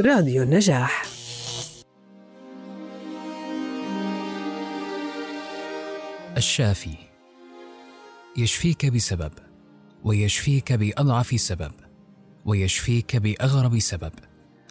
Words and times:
راديو 0.00 0.42
النجاح. 0.42 1.02
الشافي. 6.36 6.94
يشفيك 8.36 8.86
بسبب 8.86 9.32
ويشفيك 10.04 10.72
بأضعف 10.72 11.40
سبب 11.40 11.72
ويشفيك 12.44 13.16
بأغرب 13.16 13.78
سبب 13.78 14.12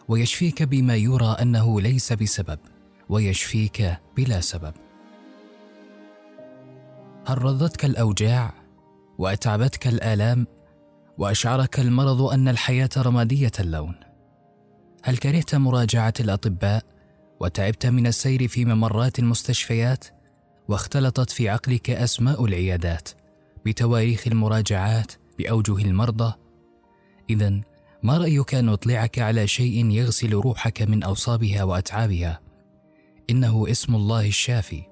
ويشفيك 0.07 0.63
بما 0.63 0.95
يرى 0.95 1.35
أنه 1.41 1.81
ليس 1.81 2.13
بسبب 2.13 2.59
ويشفيك 3.09 3.97
بلا 4.17 4.41
سبب. 4.41 4.73
هل 7.27 7.43
رضتك 7.43 7.85
الأوجاع 7.85 8.53
وأتعبتك 9.17 9.87
الآلام 9.87 10.47
وأشعرك 11.17 11.79
المرض 11.79 12.21
أن 12.21 12.47
الحياة 12.47 12.89
رمادية 12.97 13.51
اللون؟ 13.59 14.14
هل 15.05 15.17
كرهت 15.17 15.55
مراجعة 15.55 16.13
الأطباء 16.19 16.83
وتعبت 17.39 17.85
من 17.85 18.07
السير 18.07 18.47
في 18.47 18.65
ممرات 18.65 19.19
المستشفيات؟ 19.19 20.05
واختلطت 20.67 21.29
في 21.29 21.49
عقلك 21.49 21.89
أسماء 21.89 22.45
العيادات 22.45 23.09
بتواريخ 23.65 24.27
المراجعات 24.27 25.11
بأوجه 25.37 25.77
المرضى؟ 25.77 26.33
اذا 27.29 27.61
ما 28.03 28.17
رأيك 28.17 28.55
أن 28.55 28.69
أطلعك 28.69 29.19
على 29.19 29.47
شيء 29.47 29.91
يغسل 29.91 30.33
روحك 30.33 30.81
من 30.81 31.03
أوصابها 31.03 31.63
وأتعابها؟ 31.63 32.39
إنه 33.29 33.71
اسم 33.71 33.95
الله 33.95 34.27
الشافي. 34.27 34.83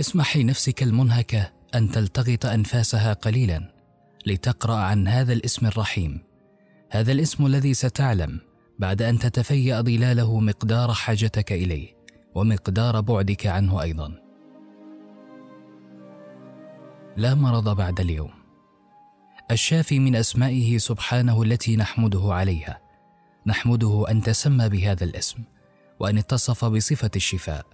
اسمح 0.00 0.36
لنفسك 0.36 0.82
المنهكه 0.82 1.52
أن 1.74 1.90
تلتقط 1.90 2.46
أنفاسها 2.46 3.12
قليلا 3.12 3.72
لتقرأ 4.26 4.76
عن 4.76 5.08
هذا 5.08 5.32
الاسم 5.32 5.66
الرحيم. 5.66 6.22
هذا 6.90 7.12
الاسم 7.12 7.46
الذي 7.46 7.74
ستعلم. 7.74 8.45
بعد 8.78 9.02
أن 9.02 9.18
تتفيأ 9.18 9.82
ظلاله 9.82 10.40
مقدار 10.40 10.92
حاجتك 10.92 11.52
إليه 11.52 11.96
ومقدار 12.34 13.00
بعدك 13.00 13.46
عنه 13.46 13.82
أيضا. 13.82 14.14
لا 17.16 17.34
مرض 17.34 17.76
بعد 17.76 18.00
اليوم. 18.00 18.30
الشافي 19.50 19.98
من 19.98 20.16
أسمائه 20.16 20.78
سبحانه 20.78 21.42
التي 21.42 21.76
نحمده 21.76 22.22
عليها. 22.24 22.80
نحمده 23.46 24.04
أن 24.10 24.22
تسمى 24.22 24.68
بهذا 24.68 25.04
الاسم 25.04 25.38
وأن 26.00 26.18
اتصف 26.18 26.64
بصفة 26.64 27.10
الشفاء 27.16 27.66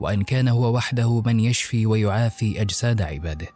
وأن 0.00 0.22
كان 0.22 0.48
هو 0.48 0.74
وحده 0.76 1.20
من 1.20 1.40
يشفي 1.40 1.86
ويعافي 1.86 2.60
أجساد 2.60 3.02
عباده. 3.02 3.48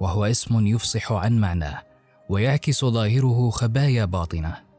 وهو 0.00 0.24
اسم 0.24 0.66
يفصح 0.66 1.12
عن 1.12 1.38
معناه 1.38 1.82
ويعكس 2.28 2.84
ظاهره 2.84 3.50
خبايا 3.50 4.04
باطنه. 4.04 4.73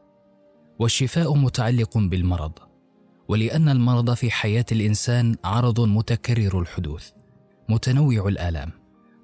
والشفاء 0.78 1.34
متعلق 1.34 1.98
بالمرض 1.98 2.52
ولأن 3.28 3.68
المرض 3.68 4.14
في 4.14 4.30
حياة 4.30 4.64
الإنسان 4.72 5.36
عرض 5.44 5.80
متكرر 5.80 6.60
الحدوث 6.60 7.10
متنوع 7.68 8.28
الآلام 8.28 8.70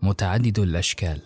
متعدد 0.02 0.58
الأشكال 0.58 1.20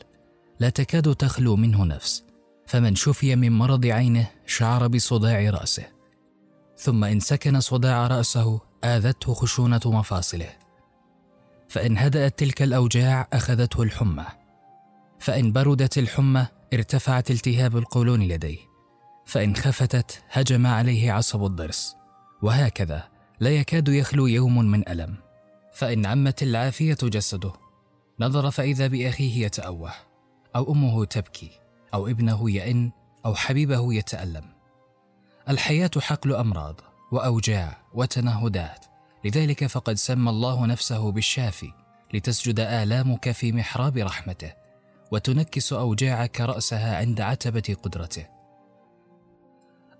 لا 0.60 0.68
تكاد 0.68 1.14
تخلو 1.14 1.56
منه 1.56 1.84
نفس 1.84 2.24
فمن 2.66 2.94
شفي 2.94 3.36
من 3.36 3.52
مرض 3.52 3.86
عينه 3.86 4.30
شعر 4.46 4.86
بصداع 4.86 5.50
رأسه 5.50 5.86
ثم 6.76 7.04
إن 7.04 7.20
سكن 7.20 7.60
صداع 7.60 8.06
رأسه 8.06 8.60
آذته 8.84 9.34
خشونة 9.34 9.80
مفاصله 9.86 10.48
فإن 11.68 11.98
هدأت 11.98 12.38
تلك 12.38 12.62
الأوجاع 12.62 13.28
أخذته 13.32 13.82
الحمى 13.82 14.26
فإن 15.18 15.52
بردت 15.52 15.98
الحمى 15.98 16.46
ارتفعت 16.74 17.30
التهاب 17.30 17.76
القولون 17.76 18.22
لديه 18.22 18.58
فإن 19.26 19.56
خفتت 19.56 20.22
هجم 20.30 20.66
عليه 20.66 21.12
عصب 21.12 21.44
الضرس. 21.44 21.96
وهكذا 22.42 23.08
لا 23.40 23.50
يكاد 23.50 23.88
يخلو 23.88 24.26
يوم 24.26 24.58
من 24.58 24.88
ألم. 24.88 25.16
فإن 25.72 26.06
عمت 26.06 26.42
العافية 26.42 26.98
جسده 27.02 27.52
نظر 28.20 28.50
فإذا 28.50 28.86
بأخيه 28.86 29.46
يتأوه 29.46 29.92
أو 30.56 30.72
أمه 30.72 31.04
تبكي 31.04 31.50
أو 31.94 32.06
ابنه 32.06 32.50
يئن 32.50 32.90
أو 33.26 33.34
حبيبه 33.34 33.94
يتألم. 33.94 34.44
الحياة 35.48 35.90
حقل 35.98 36.34
أمراض 36.34 36.80
وأوجاع 37.12 37.76
وتنهدات. 37.94 38.86
لذلك 39.24 39.66
فقد 39.66 39.94
سمى 39.94 40.30
الله 40.30 40.66
نفسه 40.66 41.12
بالشافي 41.12 41.72
لتسجد 42.14 42.60
آلامك 42.60 43.30
في 43.30 43.52
محراب 43.52 43.96
رحمته 43.96 44.52
وتنكس 45.12 45.72
أوجاعك 45.72 46.40
رأسها 46.40 46.96
عند 46.96 47.20
عتبة 47.20 47.76
قدرته. 47.82 48.35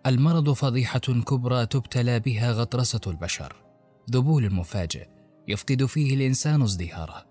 المرض 0.07 0.51
فضيحة 0.51 0.99
كبرى 0.99 1.67
تبتلى 1.67 2.21
بها 2.21 2.53
غطرسة 2.53 3.01
البشر. 3.07 3.57
ذبول 4.11 4.55
مفاجئ 4.55 5.09
يفقد 5.49 5.85
فيه 5.85 6.15
الإنسان 6.15 6.63
ازدهاره. 6.63 7.27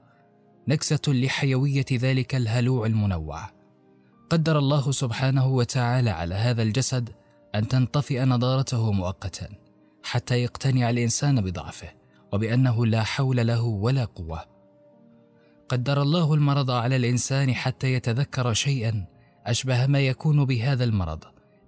نكسة 0.68 1.02
لحيوية 1.08 1.86
ذلك 1.94 2.36
الهلوع 2.36 2.86
المنوع. 2.86 3.50
قدر 4.30 4.60
الله 4.60 4.92
سبحانه 4.92 5.48
وتعالى 5.48 6.10
على 6.10 6.36
هذا 6.36 6.64
الجسد 6.64 7.10
أن 7.56 7.68
تنطفئ 7.68 8.26
نضارته 8.26 8.92
مؤقتا 8.92 9.50
حتى 10.04 10.44
يقتنع 10.44 10.90
الإنسان 10.90 11.42
بضعفه 11.42 11.90
وبأنه 12.34 12.86
لا 12.86 13.04
حول 13.04 13.48
له 13.48 13.64
ولا 13.64 14.06
قوة. 14.06 14.46
قدر 15.70 16.02
الله 16.02 16.34
المرض 16.34 16.72
على 16.72 16.96
الإنسان 16.96 17.54
حتى 17.54 17.94
يتذكر 17.94 18.54
شيئا 18.54 19.06
أشبه 19.46 19.88
ما 19.88 20.00
يكون 20.00 20.46
بهذا 20.46 20.84
المرض 20.84 21.24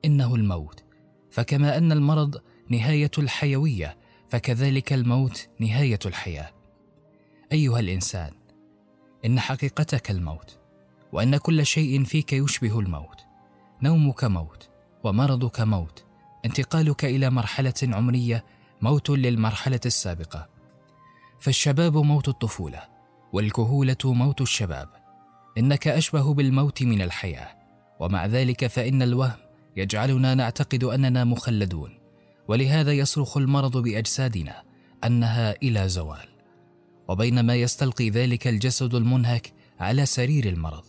إنه 0.05 0.35
الموت. 0.35 0.86
فكما 1.31 1.77
أن 1.77 1.91
المرض 1.91 2.41
نهاية 2.69 3.11
الحيوية 3.17 3.97
فكذلك 4.27 4.93
الموت 4.93 5.47
نهاية 5.59 5.99
الحياة. 6.05 6.51
أيها 7.51 7.79
الإنسان 7.79 8.31
إن 9.25 9.39
حقيقتك 9.39 10.11
الموت 10.11 10.59
وأن 11.11 11.37
كل 11.37 11.65
شيء 11.65 12.03
فيك 12.03 12.33
يشبه 12.33 12.79
الموت. 12.79 13.21
نومك 13.81 14.23
موت 14.23 14.69
ومرضك 15.03 15.59
موت 15.61 16.05
انتقالك 16.45 17.05
إلى 17.05 17.29
مرحلة 17.29 17.73
عمرية 17.83 18.45
موت 18.81 19.09
للمرحلة 19.09 19.79
السابقة. 19.85 20.49
فالشباب 21.39 21.97
موت 21.97 22.27
الطفولة 22.27 22.81
والكهولة 23.33 23.97
موت 24.05 24.41
الشباب. 24.41 24.89
إنك 25.57 25.87
أشبه 25.87 26.33
بالموت 26.33 26.83
من 26.83 27.01
الحياة 27.01 27.47
ومع 27.99 28.25
ذلك 28.25 28.67
فإن 28.67 29.01
الوهم 29.01 29.46
يجعلنا 29.77 30.35
نعتقد 30.35 30.83
أننا 30.83 31.23
مخلدون 31.23 31.99
ولهذا 32.47 32.91
يصرخ 32.91 33.37
المرض 33.37 33.77
بأجسادنا 33.77 34.63
أنها 35.03 35.55
إلى 35.63 35.89
زوال. 35.89 36.27
وبينما 37.07 37.55
يستلقي 37.55 38.09
ذلك 38.09 38.47
الجسد 38.47 38.95
المنهك 38.95 39.53
على 39.79 40.05
سرير 40.05 40.49
المرض 40.49 40.83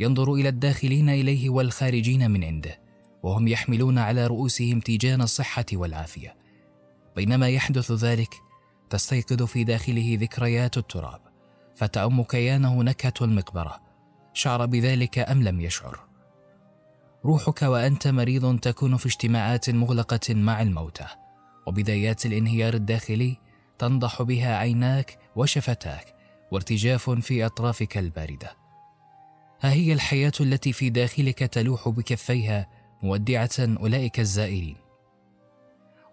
ينظر 0.00 0.34
إلى 0.34 0.48
الداخلين 0.48 1.08
إليه 1.08 1.50
والخارجين 1.50 2.30
من 2.30 2.44
عنده 2.44 2.80
وهم 3.22 3.48
يحملون 3.48 3.98
على 3.98 4.26
رؤوسهم 4.26 4.80
تيجان 4.80 5.22
الصحة 5.22 5.66
والعافية. 5.72 6.36
بينما 7.16 7.48
يحدث 7.48 7.92
ذلك 7.92 8.34
تستيقظ 8.90 9.42
في 9.42 9.64
داخله 9.64 10.18
ذكريات 10.20 10.78
التراب 10.78 11.20
فتعم 11.76 12.22
كيانه 12.22 12.82
نكهة 12.82 13.14
المقبرة 13.22 13.80
شعر 14.32 14.66
بذلك 14.66 15.18
أم 15.18 15.42
لم 15.42 15.60
يشعر. 15.60 16.05
روحك 17.26 17.62
وأنت 17.62 18.08
مريض 18.08 18.58
تكون 18.58 18.96
في 18.96 19.06
اجتماعات 19.06 19.70
مغلقة 19.70 20.34
مع 20.34 20.62
الموتى 20.62 21.06
وبدايات 21.66 22.26
الانهيار 22.26 22.74
الداخلي 22.74 23.36
تنضح 23.78 24.22
بها 24.22 24.56
عيناك 24.56 25.18
وشفتاك 25.36 26.14
وارتجاف 26.52 27.10
في 27.10 27.46
أطرافك 27.46 27.98
الباردة. 27.98 28.56
ها 29.60 29.72
هي 29.72 29.92
الحياة 29.92 30.32
التي 30.40 30.72
في 30.72 30.90
داخلك 30.90 31.38
تلوح 31.38 31.88
بكفيها 31.88 32.68
مودعة 33.02 33.50
أولئك 33.60 34.20
الزائرين. 34.20 34.76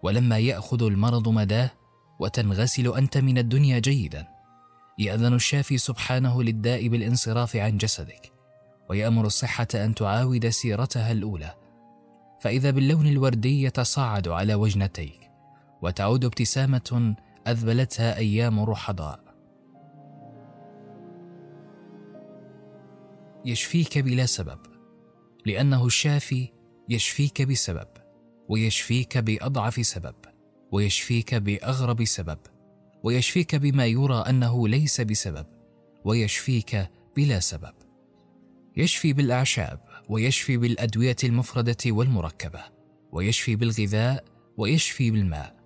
ولما 0.02 0.38
يأخذ 0.38 0.82
المرض 0.82 1.28
مداه 1.28 1.70
وتنغسل 2.18 2.96
أنت 2.96 3.18
من 3.18 3.38
الدنيا 3.38 3.78
جيدا 3.78 4.28
يأذن 4.98 5.34
الشافي 5.34 5.78
سبحانه 5.78 6.42
للداء 6.42 6.88
بالانصراف 6.88 7.56
عن 7.56 7.76
جسدك. 7.78 8.33
ويأمر 8.90 9.26
الصحة 9.26 9.68
أن 9.74 9.94
تعاود 9.94 10.48
سيرتها 10.48 11.12
الأولى. 11.12 11.54
فإذا 12.40 12.70
باللون 12.70 13.06
الوردي 13.06 13.62
يتصاعد 13.62 14.28
على 14.28 14.54
وجنتيك 14.54 15.30
وتعود 15.82 16.24
ابتسامة 16.24 17.14
أذبلتها 17.46 18.16
أيام 18.16 18.60
رحضاء 18.60 19.20
يشفيك 23.44 23.98
بلا 23.98 24.26
سبب 24.26 24.58
لأنه 25.46 25.86
الشافي 25.86 26.48
يشفيك 26.88 27.42
بسبب 27.42 27.88
ويشفيك 28.48 29.18
بأضعف 29.18 29.86
سبب 29.86 30.14
ويشفيك 30.72 31.34
بأغرب 31.34 32.04
سبب 32.04 32.38
ويشفيك 33.02 33.56
بما 33.56 33.86
يرى 33.86 34.24
أنه 34.28 34.68
ليس 34.68 35.00
بسبب 35.00 35.46
ويشفيك 36.04 36.90
بلا 37.16 37.40
سبب. 37.40 37.83
يشفي 38.76 39.12
بالأعشاب 39.12 39.80
ويشفي 40.08 40.56
بالأدوية 40.56 41.16
المفردة 41.24 41.76
والمركبة 41.86 42.60
ويشفي 43.12 43.56
بالغذاء 43.56 44.24
ويشفي 44.56 45.10
بالماء. 45.10 45.56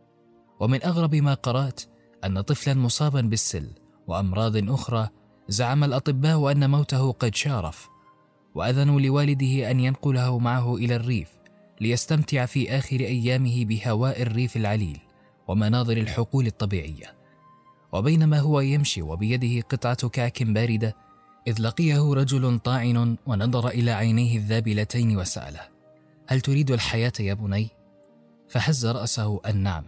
ومن 0.61 0.85
أغرب 0.85 1.15
ما 1.15 1.35
قرأت 1.35 1.83
أن 2.25 2.41
طفلا 2.41 2.75
مصابا 2.75 3.21
بالسل 3.21 3.71
وأمراض 4.07 4.71
أخرى 4.71 5.09
زعم 5.49 5.85
الأطباء 5.85 6.53
أن 6.53 6.71
موته 6.71 7.13
قد 7.13 7.35
شارف 7.35 7.89
وأذنوا 8.55 9.01
لوالده 9.01 9.71
أن 9.71 9.81
ينقله 9.81 10.39
معه 10.39 10.77
إلى 10.77 10.97
الريف 10.97 11.29
ليستمتع 11.81 12.47
في 12.47 12.71
آخر 12.71 13.01
أيامه 13.01 13.65
بهواء 13.65 14.23
الريف 14.23 14.57
العليل 14.57 14.99
ومناظر 15.49 15.97
الحقول 15.97 16.47
الطبيعية. 16.47 17.15
وبينما 17.93 18.39
هو 18.41 18.61
يمشي 18.61 19.03
وبيده 19.03 19.61
قطعة 19.61 20.09
كعك 20.09 20.43
باردة 20.43 20.97
إذ 21.49 21.63
لقيه 21.63 22.15
رجل 22.15 22.59
طاعن 22.59 23.17
ونظر 23.27 23.69
إلى 23.69 23.91
عينيه 23.91 24.37
الذابلتين 24.37 25.17
وسأله 25.17 25.69
هل 26.27 26.41
تريد 26.41 26.71
الحياة 26.71 27.13
يا 27.21 27.35
بني؟ 27.35 27.69
فهز 28.49 28.87
رأسه 28.87 29.41
أن 29.47 29.57
نعم 29.57 29.85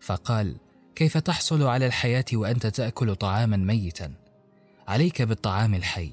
فقال 0.00 0.56
كيف 0.94 1.18
تحصل 1.18 1.62
على 1.62 1.86
الحياة 1.86 2.24
وأنت 2.32 2.66
تأكل 2.66 3.14
طعاما 3.14 3.56
ميتا؟ 3.56 4.12
عليك 4.88 5.22
بالطعام 5.22 5.74
الحي 5.74 6.12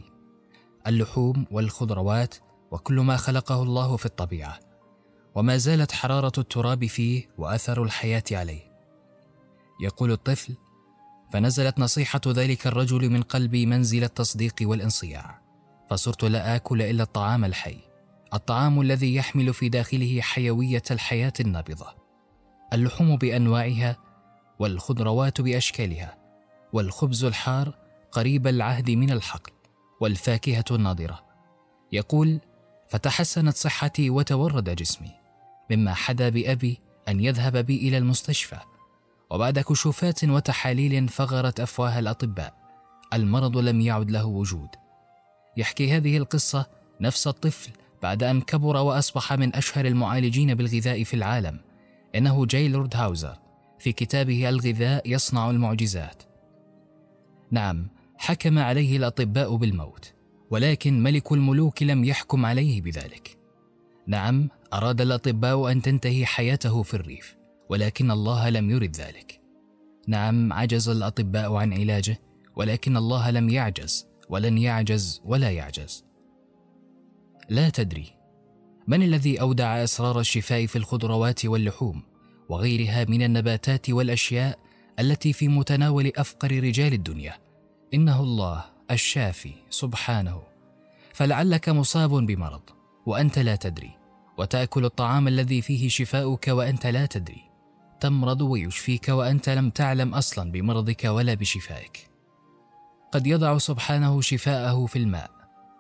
اللحوم 0.87 1.45
والخضروات 1.51 2.35
وكل 2.71 2.99
ما 2.99 3.17
خلقه 3.17 3.63
الله 3.63 3.97
في 3.97 4.05
الطبيعة 4.05 4.59
وما 5.35 5.57
زالت 5.57 5.91
حرارة 5.91 6.33
التراب 6.37 6.85
فيه 6.85 7.29
وأثر 7.37 7.83
الحياة 7.83 8.23
عليه 8.31 8.71
يقول 9.81 10.11
الطفل 10.11 10.55
فنزلت 11.31 11.79
نصيحة 11.79 12.21
ذلك 12.27 12.67
الرجل 12.67 13.09
من 13.09 13.21
قلبي 13.21 13.65
منزل 13.65 14.03
التصديق 14.03 14.55
والانصياع. 14.61 15.41
فصرت 15.89 16.23
لا 16.23 16.55
آكل 16.55 16.81
إلا 16.81 17.03
الطعام 17.03 17.45
الحي 17.45 17.77
الطعام 18.33 18.81
الذي 18.81 19.15
يحمل 19.15 19.53
في 19.53 19.69
داخله 19.69 20.21
حيوية 20.21 20.83
الحياة 20.91 21.33
النابضة. 21.39 22.01
اللحوم 22.73 23.15
بأنواعها 23.15 23.97
والخضروات 24.59 25.41
بأشكالها 25.41 26.17
والخبز 26.73 27.23
الحار 27.23 27.73
قريب 28.11 28.47
العهد 28.47 28.91
من 28.91 29.11
الحقل 29.11 29.51
والفاكهة 30.01 30.65
الناضرة 30.71 31.19
يقول 31.91 32.39
فتحسنت 32.89 33.55
صحتي 33.55 34.09
وتورد 34.09 34.69
جسمي 34.75 35.11
مما 35.71 35.93
حدا 35.93 36.29
بأبي 36.29 36.79
أن 37.07 37.19
يذهب 37.19 37.57
بي 37.57 37.87
إلى 37.87 37.97
المستشفى 37.97 38.57
وبعد 39.31 39.59
كشوفات 39.59 40.23
وتحاليل 40.23 41.07
فغرت 41.07 41.59
أفواه 41.59 41.99
الأطباء 41.99 42.53
المرض 43.13 43.57
لم 43.57 43.81
يعد 43.81 44.11
له 44.11 44.25
وجود. 44.25 44.69
يحكي 45.57 45.91
هذه 45.91 46.17
القصة 46.17 46.65
نفس 47.01 47.27
الطفل 47.27 47.71
بعد 48.03 48.23
أن 48.23 48.41
كبر 48.41 48.77
وأصبح 48.77 49.33
من 49.33 49.55
أشهر 49.55 49.85
المعالجين 49.85 50.55
بالغذاء 50.55 51.03
في 51.03 51.13
العالم 51.13 51.59
إنه 52.15 52.45
جايلورد 52.45 52.95
هاوزر 52.95 53.37
في 53.79 53.91
كتابه 53.91 54.49
الغذاء 54.49 55.09
يصنع 55.11 55.49
المعجزات. 55.49 56.23
نعم 57.51 57.87
حكم 58.17 58.59
عليه 58.59 58.97
الأطباء 58.97 59.55
بالموت 59.55 60.13
ولكن 60.49 61.03
ملك 61.03 61.31
الملوك 61.31 61.83
لم 61.83 62.03
يحكم 62.03 62.45
عليه 62.45 62.81
بذلك. 62.81 63.37
نعم 64.07 64.49
أراد 64.73 65.01
الأطباء 65.01 65.71
أن 65.71 65.81
تنتهي 65.81 66.25
حياته 66.25 66.83
في 66.83 66.93
الريف. 66.93 67.40
ولكن 67.71 68.11
الله 68.11 68.49
لم 68.49 68.69
يرد 68.69 68.95
ذلك. 68.95 69.41
نعم 70.07 70.53
عجز 70.53 70.89
الأطباء 70.89 71.53
عن 71.53 71.73
علاجه 71.73 72.21
ولكن 72.55 72.97
الله 72.97 73.31
لم 73.31 73.49
يعجز 73.49 74.07
ولن 74.29 74.57
يعجز 74.57 75.21
ولا 75.25 75.51
يعجز. 75.51 76.05
لا 77.49 77.69
تدري 77.69 78.13
من 78.87 79.03
الذي 79.03 79.41
أودع 79.41 79.83
أسرار 79.83 80.19
الشفاء 80.19 80.65
في 80.65 80.75
الخضروات 80.75 81.45
واللحوم 81.45 82.03
وغيرها 82.49 83.05
من 83.05 83.23
النباتات 83.23 83.89
والأشياء 83.89 84.59
التي 84.99 85.33
في 85.33 85.47
متناول 85.47 86.11
أفقر 86.15 86.51
رجال 86.51 86.93
الدنيا؟ 86.93 87.33
إنه 87.93 88.21
الله 88.21 88.65
الشافي 88.91 89.53
سبحانه. 89.69 90.41
فلعلك 91.13 91.69
مصاب 91.69 92.09
بمرض 92.09 92.61
وأنت 93.05 93.39
لا 93.39 93.55
تدري 93.55 93.91
وتأكل 94.37 94.85
الطعام 94.85 95.27
الذي 95.27 95.61
فيه 95.61 95.89
شفاؤك 95.89 96.47
وأنت 96.47 96.87
لا 96.87 97.05
تدري. 97.05 97.50
تمرض 98.01 98.41
ويشفيك 98.41 99.09
وأنت 99.09 99.49
لم 99.49 99.69
تعلم 99.69 100.13
أصلا 100.13 100.51
بمرضك 100.51 101.03
ولا 101.05 101.33
بشفائك. 101.33 102.09
قد 103.11 103.27
يضع 103.27 103.57
سبحانه 103.57 104.21
شفاءه 104.21 104.85
في 104.85 104.99
الماء 104.99 105.31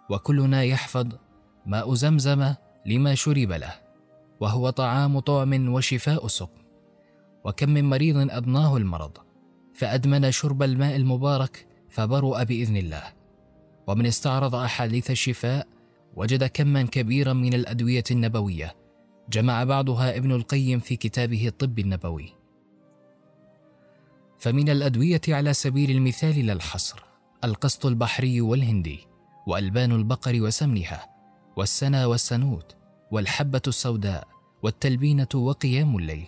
وكلنا 0.09 0.63
يحفظ 0.63 1.07
ماء 1.65 1.93
زمزم 1.93 2.53
لما 2.85 3.15
شرب 3.15 3.51
له 3.51 3.73
وهو 4.39 4.69
طعام 4.69 5.19
طعم 5.19 5.73
وشفاء 5.73 6.27
سقم 6.27 6.61
وكم 7.45 7.69
من 7.69 7.89
مريض 7.89 8.31
اضناه 8.31 8.77
المرض 8.77 9.17
فأدمن 9.73 10.31
شرب 10.31 10.63
الماء 10.63 10.95
المبارك 10.95 11.67
فبرؤ 11.89 12.43
بإذن 12.43 12.77
الله. 12.77 13.03
ومن 13.87 14.05
استعرض 14.05 14.55
أحاديث 14.55 15.11
الشفاء 15.11 15.67
وجد 16.15 16.43
كما 16.43 16.81
كبيرا 16.81 17.33
من 17.33 17.53
الأدوية 17.53 18.03
النبوية 18.11 18.80
جمع 19.31 19.63
بعضها 19.63 20.17
ابن 20.17 20.31
القيم 20.31 20.79
في 20.79 20.95
كتابه 20.95 21.47
الطب 21.47 21.79
النبوي. 21.79 22.33
فمن 24.39 24.69
الأدوية 24.69 25.21
على 25.27 25.53
سبيل 25.53 25.91
المثال 25.91 26.45
لا 26.45 26.53
الحصر 26.53 27.03
القسط 27.43 27.85
البحري 27.85 28.41
والهندي 28.41 29.07
وألبان 29.47 29.91
البقر 29.91 30.41
وسمنها 30.41 31.09
والسنا 31.55 32.05
والسنوت 32.05 32.75
والحبة 33.11 33.61
السوداء 33.67 34.27
والتلبينة 34.63 35.27
وقيام 35.35 35.97
الليل 35.97 36.27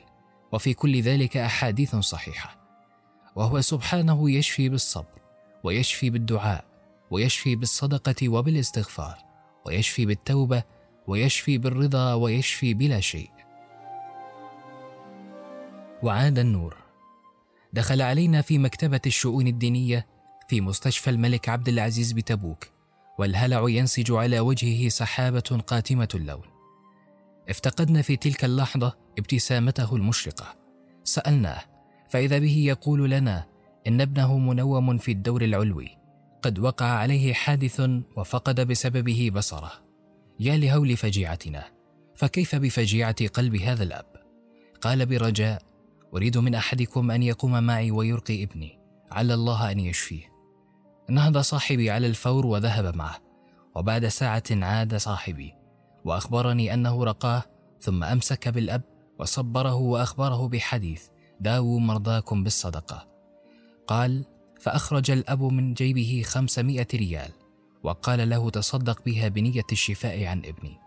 وفي 0.52 0.74
كل 0.74 1.02
ذلك 1.02 1.38
أحاديث 1.38 1.96
صحيحة. 1.96 2.58
وهو 3.36 3.62
سبحانه 3.62 4.32
يشفي 4.32 4.70
بالصبر 4.70 5.22
ويشفي 5.64 6.10
بالدعاء 6.10 6.66
ويشفي 7.12 7.56
بالصدقة 7.56 8.30
وبالاستغفار 8.30 9.18
ويشفي 9.66 10.06
بالتوبة 10.06 10.64
ويشفي 11.08 11.58
بالرضا 11.58 12.14
ويشفي 12.14 12.74
بلا 12.74 13.00
شيء. 13.00 13.30
وعاد 16.04 16.40
النور. 16.40 16.78
دخل 17.74 18.02
علينا 18.02 18.42
في 18.42 18.58
مكتبة 18.58 19.02
الشؤون 19.06 19.48
الدينية 19.48 20.08
في 20.48 20.62
مستشفى 20.62 21.10
الملك 21.10 21.50
عبد 21.50 21.70
العزيز 21.70 22.12
بتبوك 22.12 22.68
والهلع 23.20 23.70
ينسج 23.70 24.12
على 24.12 24.40
وجهه 24.40 24.90
سحابة 24.90 25.64
قاتمة 25.68 26.08
اللون. 26.16 26.46
افتقدنا 27.50 28.02
في 28.02 28.16
تلك 28.16 28.46
اللحظة 28.46 28.98
ابتسامته 29.20 29.96
المشرقة. 29.96 30.56
سألناه 31.04 31.62
فإذا 32.10 32.40
به 32.40 32.58
يقول 32.58 33.10
لنا 33.10 33.46
إن 33.88 34.02
ابنه 34.02 34.38
منوم 34.38 34.98
في 34.98 35.12
الدور 35.12 35.42
العلوي 35.42 35.98
قد 36.42 36.60
وقع 36.60 36.86
عليه 36.86 37.34
حادث 37.34 37.82
وفقد 38.18 38.68
بسببه 38.68 39.32
بصره. 39.34 39.83
يا 40.40 40.58
لهول 40.58 40.98
فجيعتنا 40.98 41.64
فكيف 42.16 42.56
بفجيعة 42.56 43.28
قلب 43.28 43.56
هذا 43.56 43.84
الأب؟ 43.84 44.06
قال 44.82 45.06
برجاء 45.06 45.62
أريد 46.14 46.38
من 46.38 46.56
أحدكم 46.56 47.12
أن 47.12 47.24
يقوم 47.24 47.64
معي 47.64 47.92
ويرقي 47.92 48.44
ابني 48.44 48.80
عل 49.12 49.32
الله 49.32 49.72
أن 49.72 49.80
يشفيه. 49.80 50.34
نهض 51.10 51.38
صاحبي 51.38 51.92
على 51.92 52.08
الفور 52.08 52.46
وذهب 52.46 52.96
معه 52.96 53.18
وبعد 53.76 54.08
ساعة 54.08 54.44
عاد 54.52 54.96
صاحبي 54.96 55.54
وأخبرني 56.06 56.74
أنه 56.74 57.04
رقاه 57.04 57.44
ثم 57.80 58.04
أمسك 58.04 58.48
بالأب 58.48 58.82
وصبره 59.20 59.76
وأخبره 59.76 60.48
بحديث 60.48 61.04
داووا 61.40 61.80
مرضاكم 61.80 62.44
بالصدقة. 62.44 63.08
قال 63.88 64.26
فأخرج 64.60 65.12
الأب 65.12 65.44
من 65.44 65.74
جيبه 65.74 66.24
خمسمائة 66.26 66.88
ريال. 66.94 67.32
وقال 67.84 68.30
له 68.30 68.50
تصدق 68.50 69.04
بها 69.06 69.28
بنية 69.28 69.66
الشفاء 69.72 70.26
عن 70.26 70.38
ابني. 70.46 70.80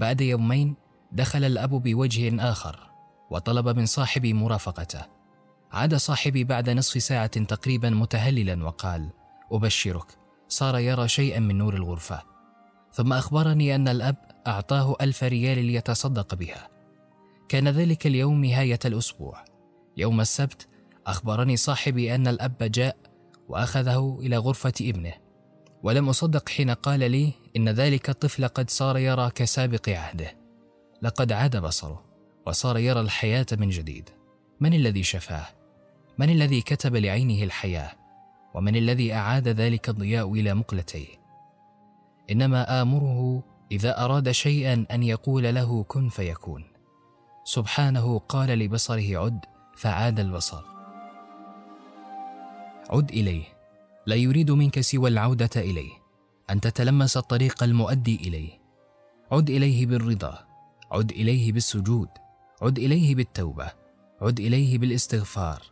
بعد 0.00 0.20
يومين 0.20 0.74
دخل 1.12 1.44
الأب 1.44 1.70
بوجه 1.70 2.50
آخر 2.50 2.90
وطلب 3.30 3.68
من 3.78 3.86
صاحبي 3.86 4.32
مرافقته. 4.32 5.02
عاد 5.72 5.94
صاحبي 5.94 6.44
بعد 6.44 6.70
نصف 6.70 7.02
ساعة 7.02 7.44
تقريبا 7.44 7.90
متهللا 7.90 8.64
وقال: 8.64 9.10
أبشرك 9.52 10.18
صار 10.48 10.78
يرى 10.78 11.08
شيئا 11.08 11.40
من 11.40 11.58
نور 11.58 11.74
الغرفة. 11.74 12.22
ثم 12.92 13.12
أخبرني 13.12 13.74
أن 13.74 13.88
الأب 13.88 14.16
أعطاه 14.46 14.96
ألف 15.00 15.24
ريال 15.24 15.64
ليتصدق 15.64 16.34
بها. 16.34 16.68
كان 17.48 17.68
ذلك 17.68 18.06
اليوم 18.06 18.44
نهاية 18.44 18.78
الأسبوع. 18.84 19.44
يوم 19.96 20.20
السبت 20.20 20.68
أخبرني 21.06 21.56
صاحبي 21.56 22.14
أن 22.14 22.26
الأب 22.26 22.56
جاء 22.60 22.96
وأخذه 23.48 24.18
إلى 24.20 24.36
غرفة 24.36 24.72
ابنه 24.80 25.12
ولم 25.82 26.08
أصدق 26.08 26.48
حين 26.48 26.70
قال 26.70 27.10
لي 27.10 27.32
إن 27.56 27.68
ذلك 27.68 28.10
الطفل 28.10 28.48
قد 28.48 28.70
صار 28.70 28.98
يرى 28.98 29.30
كسابق 29.34 29.88
عهده 29.88 30.36
لقد 31.02 31.32
عاد 31.32 31.56
بصره 31.56 32.04
وصار 32.46 32.78
يرى 32.78 33.00
الحياة 33.00 33.46
من 33.52 33.68
جديد 33.68 34.10
من 34.60 34.74
الذي 34.74 35.02
شفاه؟ 35.02 35.46
من 36.18 36.30
الذي 36.30 36.60
كتب 36.60 36.96
لعينه 36.96 37.42
الحياة؟ 37.44 37.92
ومن 38.54 38.76
الذي 38.76 39.14
أعاد 39.14 39.48
ذلك 39.48 39.88
الضياء 39.88 40.32
إلى 40.32 40.54
مقلتيه؟ 40.54 41.06
إنما 42.30 42.82
آمره 42.82 43.42
إذا 43.72 44.04
أراد 44.04 44.30
شيئا 44.30 44.86
أن 44.90 45.02
يقول 45.02 45.54
له 45.54 45.84
كن 45.88 46.08
فيكون 46.08 46.64
سبحانه 47.44 48.18
قال 48.18 48.48
لبصره 48.48 49.18
عد 49.18 49.44
فعاد 49.76 50.20
البصر 50.20 50.62
عد 52.90 53.10
إليه 53.10 53.59
لا 54.10 54.16
يريد 54.16 54.50
منك 54.50 54.80
سوى 54.80 55.08
العودة 55.08 55.50
إليه. 55.56 55.90
أن 56.50 56.60
تتلمس 56.60 57.16
الطريق 57.16 57.62
المؤدي 57.62 58.16
إليه. 58.16 58.50
عد 59.32 59.50
إليه 59.50 59.86
بالرضا. 59.86 60.38
عد 60.92 61.10
إليه 61.10 61.52
بالسجود. 61.52 62.08
عد 62.62 62.78
إليه 62.78 63.14
بالتوبة. 63.14 63.72
عد 64.22 64.40
إليه 64.40 64.78
بالإستغفار. 64.78 65.62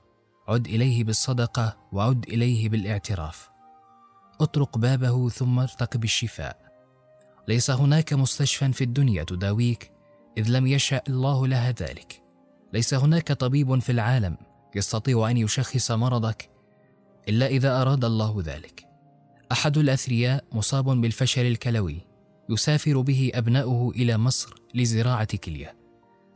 عد 0.48 0.66
إليه 0.66 1.04
بالصدقة. 1.04 1.76
وعد 1.92 2.24
إليه 2.28 2.68
بالإعتراف. 2.68 3.50
اطرق 4.40 4.78
بابه 4.78 5.28
ثم 5.28 5.58
ارتقب 5.58 6.04
الشفاء 6.04 6.72
ليس 7.48 7.70
هناك 7.70 8.12
مستشفى 8.12 8.72
في 8.72 8.84
الدنيا 8.84 9.24
تداويك 9.24 9.92
إذ 10.38 10.48
لم 10.48 10.66
يشأ 10.66 11.02
الله 11.08 11.46
لها 11.46 11.70
ذلك. 11.70 12.22
ليس 12.72 12.94
هناك 12.94 13.32
طبيب 13.32 13.78
في 13.78 13.92
العالم 13.92 14.36
يستطيع 14.74 15.30
أن 15.30 15.36
يشخص 15.36 15.90
مرضك 15.90 16.57
إلا 17.28 17.46
إذا 17.46 17.82
أراد 17.82 18.04
الله 18.04 18.42
ذلك. 18.44 18.86
أحد 19.52 19.78
الأثرياء 19.78 20.44
مصاب 20.52 20.84
بالفشل 20.84 21.46
الكلوي 21.46 22.00
يسافر 22.50 23.00
به 23.00 23.30
أبناؤه 23.34 23.90
إلى 23.90 24.18
مصر 24.18 24.54
لزراعة 24.74 25.36
كلية. 25.36 25.76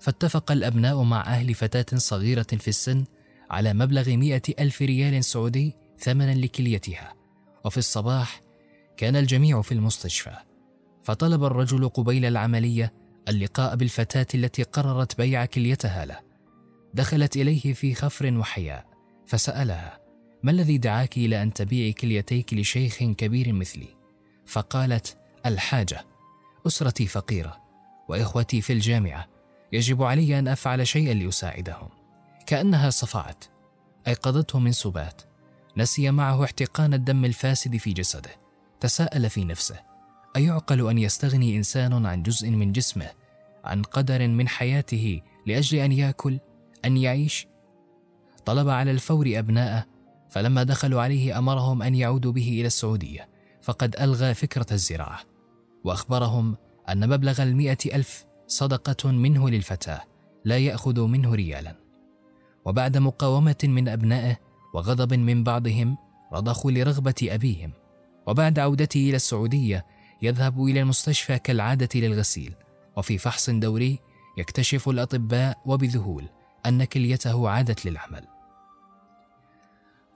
فاتفق 0.01 0.53
الأبناء 0.53 1.03
مع 1.03 1.21
أهل 1.21 1.55
فتاة 1.55 1.99
صغيرة 1.99 2.43
في 2.43 2.69
السن 2.69 3.05
على 3.51 3.73
مبلغ 3.73 4.17
مئة 4.17 4.43
ألف 4.59 4.83
ريال 4.83 5.25
سعودي 5.25 5.77
ثمنا 5.99 6.35
لكليتها. 6.35 7.15
وفي 7.65 7.79
الصباح 7.79 8.41
كان 8.97 9.17
الجميع 9.17 9.63
في 9.63 9.73
المستشفى. 9.73 10.37
فطلب 11.03 11.45
الرجل 11.45 11.89
قبيل 11.89 12.25
العملية 12.25 12.93
اللقاء 13.29 13.77
بالفتاة 13.77 14.27
التي 14.35 14.63
قررت 14.63 15.17
بيع 15.17 15.45
كليتها 15.45 16.05
له. 16.05 16.19
دخلت 16.95 17.37
إليه 17.37 17.73
في 17.73 17.95
خفر 17.95 18.39
وحياء 18.39 18.87
فسألها 19.27 20.02
ما 20.43 20.51
الذي 20.51 20.79
دعاك 20.79 21.17
إلى 21.17 21.43
أن 21.43 21.53
تبيعي 21.53 21.93
كليتيك 21.93 22.55
لشيخ 22.55 22.99
كبير 22.99 23.53
مثلي؟ 23.53 23.89
فقالت 24.47 25.17
الحاجة 25.47 26.05
أسرتي 26.67 27.07
فقيرة 27.07 27.57
وإخوتي 28.09 28.61
في 28.61 28.73
الجامعة 28.73 29.29
يجب 29.73 30.03
علي 30.03 30.39
أن 30.39 30.49
أفعل 30.49 30.87
شيئا 30.87 31.15
لأساعدهم. 31.15 31.89
كأنها 32.47 32.91
صفعت 32.91 33.45
أيقظته 34.07 34.59
من 34.59 34.73
سبات 34.73 35.23
نسي 35.77 36.11
معه 36.11 36.45
احتقان 36.45 36.95
الدم 36.95 37.25
الفاسد 37.25 37.77
في 37.77 37.93
جسده 37.93 38.31
تساءل 38.81 39.31
في 39.31 39.45
نفسه 39.45 39.81
أيعقل 40.37 40.89
أن 40.89 40.99
يستغني 40.99 41.57
إنسان 41.57 42.07
عن 42.07 42.23
جزء 42.23 42.51
من 42.51 42.73
جسمه 42.73 43.11
عن 43.65 43.83
قدر 43.83 44.29
من 44.29 44.49
حياته 44.49 45.21
لأجل 45.47 45.79
أن 45.79 45.93
يأكل 45.93 46.39
أن 46.85 46.97
يعيش؟ 46.97 47.47
طلب 48.45 48.69
على 48.69 48.91
الفور 48.91 49.33
أبناءه 49.39 49.92
فلما 50.33 50.63
دخلوا 50.63 51.03
عليه 51.03 51.39
أمرهم 51.39 51.83
أن 51.83 51.95
يعودوا 51.95 52.33
به 52.33 52.49
إلى 52.49 52.67
السعودية 52.67 53.29
فقد 53.63 53.97
ألغى 54.01 54.35
فكرة 54.35 54.67
الزراعة 54.73 55.21
وأخبرهم 55.85 56.57
أن 56.89 57.09
مبلغ 57.09 57.43
المئة 57.43 57.97
ألف 57.97 58.25
صدقة 58.47 59.11
منه 59.11 59.51
للفتاة 59.51 60.03
لا 60.45 60.59
يأخذ 60.59 61.01
منه 61.07 61.35
ريالا. 61.35 61.77
وبعد 62.65 62.97
مقاومة 62.97 63.57
من 63.65 63.89
أبنائه 63.89 64.37
وغضب 64.75 65.15
من 65.15 65.45
بعضهم 65.45 65.97
رضخوا 66.33 66.71
لرغبة 66.71 67.15
أبيهم. 67.23 67.73
وبعد 68.27 68.59
عودته 68.59 68.99
إلى 69.09 69.17
السعودية 69.17 69.87
يذهب 70.23 70.65
إلى 70.65 70.81
المستشفى 70.81 71.39
كالعادة 71.39 71.89
للغسيل 71.95 72.55
وفي 72.97 73.19
فحص 73.19 73.51
دوري 73.51 73.99
يكتشف 74.39 74.89
الأطباء 74.89 75.59
وبذهول 75.67 76.29
أن 76.67 76.85
كليته 76.85 77.49
عادت 77.49 77.87
للعمل. 77.87 78.32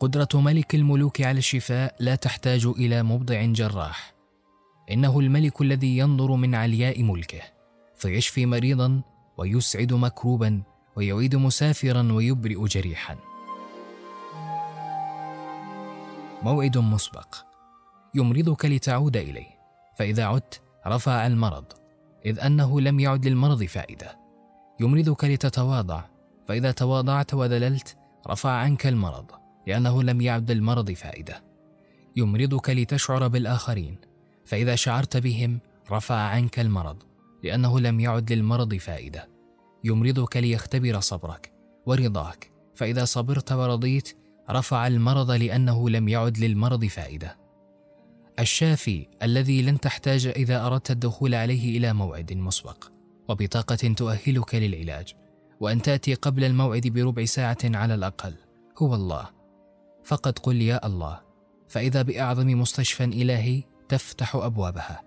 قدرة 0.00 0.29
ملك 0.35 0.75
الملوك 0.75 1.21
على 1.21 1.38
الشفاء 1.38 1.97
لا 2.00 2.15
تحتاج 2.15 2.67
إلى 2.67 3.03
مبضع 3.03 3.45
جراح. 3.45 4.15
إنه 4.91 5.21
الملك 5.21 5.61
الذي 5.61 5.99
ينظر 5.99 6.35
من 6.35 6.55
علياء 6.55 7.03
ملكه 7.03 7.41
فيشفي 7.97 8.47
مريضا 8.47 9.03
ويسعد 9.38 9.93
مكروبا 9.93 10.62
ويعيد 10.97 11.37
مسافرا 11.37 12.12
ويبرئ 12.12 12.65
جريحا. 12.65 13.17
موعد 16.43 16.79
مسبق. 16.79 17.35
يمرضك 18.15 18.65
لتعود 18.65 19.17
إليه. 19.17 19.57
فإذا 19.99 20.25
عدت 20.25 20.62
رفع 20.87 21.26
المرض 21.26 21.65
إذ 22.26 22.41
أنه 22.41 22.81
لم 22.81 23.00
يعد 23.00 23.26
للمرض 23.26 23.65
فائدة. 23.65 24.19
يمرضك 24.81 25.25
لتتواضع 25.25 26.05
فإذا 26.49 26.71
تواضعت 26.73 27.35
وذللت 27.35 27.97
رفع 28.29 28.50
عنك 28.50 28.87
المرض. 28.87 29.46
لأنه 29.66 30.02
لم 30.02 30.20
يعد 30.20 30.50
للمرض 30.50 30.90
فائدة. 30.90 31.44
يمرضك 32.16 32.70
لتشعر 32.70 33.28
بالآخرين 33.28 33.99
فإذا 34.44 34.75
شعرت 34.75 35.16
بهم 35.16 35.61
رفع 35.90 36.14
عنك 36.14 36.61
المرض 36.61 37.02
لأنه 37.44 37.80
لم 37.80 38.00
يعد 38.00 38.32
للمرض 38.32 38.75
فائدة. 38.75 39.28
يمرضك 39.85 40.37
ليختبر 40.37 41.00
صبرك 41.00 41.52
ورضاك 41.87 42.50
فإذا 42.75 43.04
صبرت 43.04 43.52
ورضيت 43.52 44.16
رفع 44.50 44.87
المرض 44.87 45.30
لأنه 45.30 45.90
لم 45.90 46.08
يعد 46.08 46.38
للمرض 46.38 46.85
فائدة. 46.85 47.37
الشافي 48.38 49.06
الذي 49.23 49.62
لن 49.62 49.80
تحتاج 49.80 50.26
إذا 50.26 50.66
أردت 50.66 50.90
الدخول 50.90 51.35
عليه 51.35 51.78
إلى 51.78 51.92
موعد 51.92 52.32
مسبق 52.32 52.85
وبطاقة 53.28 53.76
تؤهلك 53.76 54.54
للعلاج 54.54 55.14
وأن 55.61 55.82
تأتي 55.82 56.14
قبل 56.14 56.44
الموعد 56.44 56.87
بربع 56.87 57.25
ساعة 57.25 57.58
على 57.64 57.94
الأقل 57.94 58.35
هو 58.78 58.94
الله. 58.94 59.36
فقد 60.06 60.38
قل 60.38 60.62
يا 60.62 60.86
الله 60.86 61.20
فإذا 61.68 62.02
بأعظم 62.02 62.46
مستشفى 62.46 63.04
إلهي 63.04 63.62
تفتح 63.88 64.36
أبوابها 64.36 65.02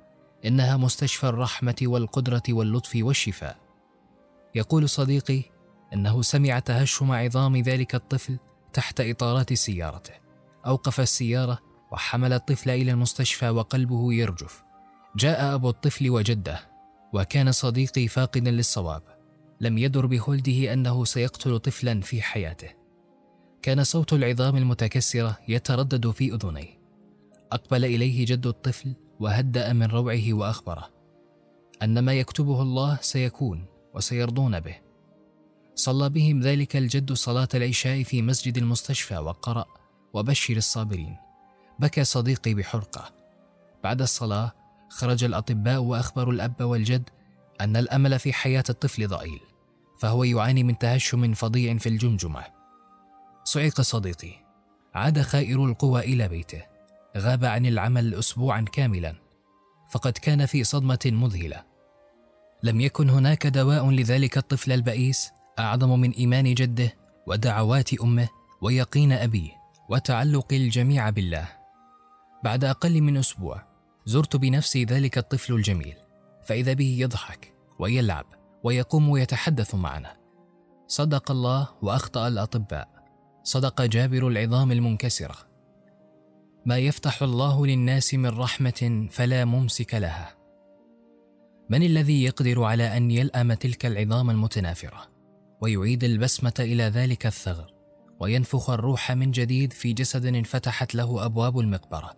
إنها 0.45 0.77
مستشفى 0.77 1.23
الرحمة 1.23 1.75
والقدرة 1.81 2.43
واللطف 2.49 2.91
والشفاء. 2.95 3.57
يقول 4.55 4.89
صديقي 4.89 5.43
إنه 5.93 6.21
سمع 6.21 6.59
تهشم 6.59 7.11
عظام 7.11 7.57
ذلك 7.57 7.95
الطفل 7.95 8.37
تحت 8.73 9.01
إطارات 9.01 9.53
سيارته. 9.53 10.13
أوقف 10.65 10.99
السيارة 10.99 11.59
وحمل 11.91 12.33
الطفل 12.33 12.69
إلى 12.69 12.91
المستشفى 12.91 13.49
وقلبه 13.49 14.13
يرجف. 14.13 14.63
جاء 15.15 15.55
أبو 15.55 15.69
الطفل 15.69 16.09
وجده 16.09 16.59
وكان 17.13 17.51
صديقي 17.51 18.07
فاقدا 18.07 18.51
للصواب. 18.51 19.03
لم 19.61 19.77
يدر 19.77 20.05
بخلده 20.05 20.73
أنه 20.73 21.05
سيقتل 21.05 21.59
طفلا 21.59 22.01
في 22.01 22.21
حياته. 22.21 22.78
كان 23.61 23.83
صوت 23.83 24.13
العظام 24.13 24.57
المتكسرة 24.57 25.37
يتردد 25.47 26.11
في 26.11 26.33
أذنيه. 26.33 26.79
أقبل 27.51 27.85
إليه 27.85 28.25
جد 28.25 28.47
الطفل 28.47 28.93
وهدا 29.19 29.73
من 29.73 29.85
روعه 29.85 30.33
وأخبره 30.33 30.89
أن 31.83 31.99
ما 31.99 32.13
يكتبه 32.13 32.61
الله 32.61 32.97
سيكون 33.01 33.65
وسيرضون 33.93 34.59
به. 34.59 34.75
صلى 35.75 36.09
بهم 36.09 36.41
ذلك 36.41 36.75
الجد 36.75 37.13
صلاة 37.13 37.47
العشاء 37.55 38.03
في 38.03 38.21
مسجد 38.21 38.57
المستشفى 38.57 39.17
وقرأ 39.17 39.65
وبشر 40.13 40.57
الصابرين. 40.57 41.17
بكى 41.79 42.03
صديقي 42.03 42.53
بحرقة. 42.53 43.13
بعد 43.83 44.01
الصلاة 44.01 44.51
خرج 44.89 45.23
الأطباء 45.23 45.79
وأخبروا 45.79 46.33
الأب 46.33 46.61
والجد 46.61 47.09
أن 47.61 47.77
الأمل 47.77 48.19
في 48.19 48.33
حياة 48.33 48.63
الطفل 48.69 49.07
ضئيل 49.07 49.39
فهو 49.99 50.23
يعاني 50.23 50.63
من 50.63 50.77
تهشم 50.77 51.33
فظيع 51.33 51.77
في 51.77 51.89
الجمجمة. 51.89 52.58
صعق 53.49 53.81
صديقي. 53.81 54.33
عاد 54.95 55.21
خائر 55.21 55.65
القوى 55.65 56.01
إلى 56.01 56.27
بيته. 56.27 56.61
غاب 57.17 57.45
عن 57.45 57.65
العمل 57.65 58.15
اسبوعا 58.15 58.61
كاملا. 58.61 59.15
فقد 59.91 60.11
كان 60.11 60.45
في 60.45 60.63
صدمة 60.63 60.99
مذهلة. 61.05 61.63
لم 62.63 62.81
يكن 62.81 63.09
هناك 63.09 63.47
دواء 63.47 63.89
لذلك 63.89 64.37
الطفل 64.37 64.71
البئيس؟ 64.71 65.29
أعظم 65.59 65.99
من 65.99 66.11
إيمان 66.11 66.53
جده 66.53 66.93
ودعوات 67.27 68.01
أمه 68.01 68.29
ويقين 68.61 69.11
أبيه 69.11 69.51
وتعلق 69.89 70.53
الجميع 70.53 71.09
بالله. 71.09 71.49
بعد 72.43 72.63
أقل 72.63 73.01
من 73.01 73.17
أسبوع 73.17 73.63
زرت 74.05 74.35
بنفسي 74.35 74.83
ذلك 74.83 75.17
الطفل 75.17 75.53
الجميل. 75.53 75.95
فإذا 76.43 76.73
به 76.73 76.97
يضحك 76.99 77.53
ويلعب 77.79 78.25
ويقوم 78.63 79.09
ويتحدث 79.09 79.75
معنا. 79.75 80.17
صدق 80.87 81.31
الله 81.31 81.67
وأخطأ 81.81 82.27
الأطباء. 82.27 82.98
صدق 83.43 83.81
جابر 83.81 84.27
العظام 84.27 84.71
المنكسرة. 84.71 85.35
ما 86.65 86.77
يفتح 86.77 87.23
الله 87.23 87.67
للناس 87.67 88.13
من 88.13 88.37
رحمة 88.37 89.07
فلا 89.11 89.45
ممسك 89.45 89.93
لها. 89.93 90.35
من 91.69 91.83
الذي 91.83 92.23
يقدر 92.23 92.63
على 92.63 92.97
أن 92.97 93.11
يلأم 93.11 93.53
تلك 93.53 93.85
العظام 93.85 94.29
المتنافرة؟ 94.29 95.01
ويعيد 95.61 96.03
البسمة 96.03 96.53
إلى 96.59 96.83
ذلك 96.83 97.25
الثغر. 97.25 97.73
وينفخ 98.19 98.69
الروح 98.69 99.11
من 99.11 99.31
جديد 99.31 99.73
في 99.73 99.93
جسد 99.93 100.25
انفتحت 100.25 100.95
له 100.95 101.25
أبواب 101.25 101.59
المقبرة. 101.59 102.11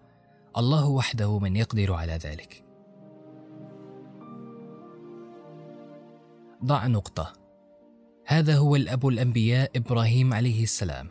الله 0.57 0.89
وحده 0.89 1.39
من 1.39 1.55
يقدر 1.55 1.93
على 1.93 2.13
ذلك. 2.13 2.65
ضع 6.65 6.87
نقطة. 6.87 7.40
هذا 8.31 8.57
هو 8.57 8.75
الأب 8.75 9.07
الأنبياء 9.07 9.71
إبراهيم 9.75 10.33
عليه 10.33 10.63
السلام 10.63 11.07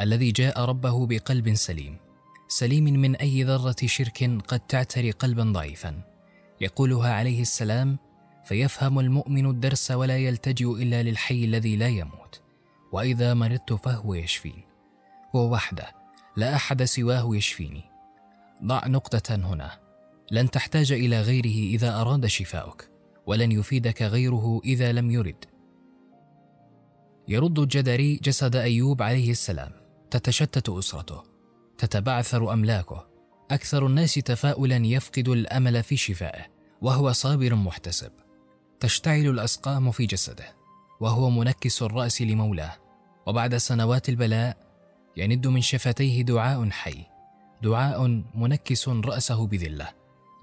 الذي 0.00 0.30
جاء 0.32 0.60
ربه 0.60 1.06
بقلب 1.06 1.54
سليم 1.54 1.96
سليم 2.48 2.84
من 2.84 3.16
أي 3.16 3.42
ذرة 3.42 3.76
شرك 3.84 4.30
قد 4.48 4.60
تعتري 4.60 5.10
قلبا 5.10 5.42
ضعيفا 5.42 6.02
يقولها 6.60 7.12
عليه 7.12 7.40
السلام 7.42 7.98
فيفهم 8.44 8.98
المؤمن 8.98 9.46
الدرس 9.46 9.90
ولا 9.90 10.18
يلتجئ 10.18 10.72
إلا 10.72 11.02
للحي 11.02 11.44
الذي 11.44 11.76
لا 11.76 11.88
يموت 11.88 12.40
وإذا 12.92 13.34
مرضت 13.34 13.72
فهو 13.72 14.14
يشفين 14.14 14.62
هو 15.36 15.52
وحده 15.52 15.92
لا 16.36 16.54
أحد 16.54 16.84
سواه 16.84 17.36
يشفيني. 17.36 17.84
ضع 18.64 18.86
نقطة 18.86 19.34
هنا 19.34 19.78
لن 20.30 20.50
تحتاج 20.50 20.92
إلى 20.92 21.20
غيره 21.20 21.74
إذا 21.74 22.00
أراد 22.00 22.26
شفاؤك 22.26 22.90
ولن 23.26 23.52
يفيدك 23.52 24.02
غيره 24.02 24.60
إذا 24.64 24.92
لم 24.92 25.10
يرد. 25.10 25.51
يرد 27.28 27.58
الجدري 27.58 28.16
جسد 28.16 28.56
أيوب 28.56 29.02
عليه 29.02 29.30
السلام. 29.30 29.72
تتشتت 30.10 30.68
أسرته. 30.68 31.22
تتبعثر 31.78 32.52
أملاكه. 32.52 33.06
أكثر 33.50 33.86
الناس 33.86 34.14
تفاؤلا 34.14 34.86
يفقد 34.86 35.28
الأمل 35.28 35.82
في 35.82 35.96
شفائه 35.96 36.44
وهو 36.82 37.12
صابر 37.12 37.54
محتسب. 37.54 38.12
تشتعل 38.80 39.26
الأسقام 39.26 39.90
في 39.90 40.06
جسده 40.06 40.54
وهو 41.00 41.30
منكس 41.30 41.82
الرأس 41.82 42.22
لمولاه. 42.22 42.74
وبعد 43.26 43.56
سنوات 43.56 44.08
البلاء 44.08 44.56
يند 45.16 45.46
من 45.46 45.60
شفتيه 45.60 46.22
دعاء 46.22 46.70
حي. 46.70 47.06
دعاء 47.62 48.22
منكس 48.34 48.88
رأسه 48.88 49.46
بذلة. 49.46 49.88